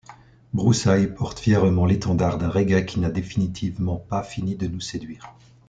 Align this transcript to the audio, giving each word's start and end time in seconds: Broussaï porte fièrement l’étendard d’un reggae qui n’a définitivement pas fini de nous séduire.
Broussaï 0.53 1.13
porte 1.13 1.37
fièrement 1.37 1.85
l’étendard 1.85 2.39
d’un 2.39 2.49
reggae 2.49 2.83
qui 2.85 2.99
n’a 2.99 3.11
définitivement 3.11 3.97
pas 3.97 4.23
fini 4.23 4.55
de 4.55 4.65
nous 4.65 4.81
séduire. 4.81 5.35